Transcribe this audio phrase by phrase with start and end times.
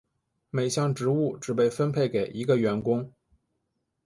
[0.49, 3.13] 每项任务只被分配给一个员工。